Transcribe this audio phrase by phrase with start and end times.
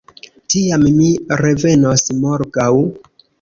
[0.53, 1.09] Tiam mi
[1.43, 2.73] revenos morgaŭ.